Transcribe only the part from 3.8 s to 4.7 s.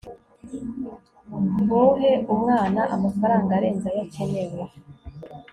ayo akenewe